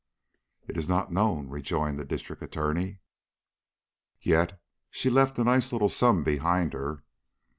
"It 0.67 0.77
is 0.77 0.89
not 0.89 1.11
known," 1.11 1.47
rejoined 1.47 1.99
the 1.99 2.03
District 2.05 2.41
Attorney. 2.41 2.97
"Yet 4.19 4.59
she 4.89 5.11
left 5.11 5.37
a 5.37 5.43
nice 5.43 5.71
little 5.71 5.89
sum 5.89 6.23
behind 6.23 6.73
her?" 6.73 7.03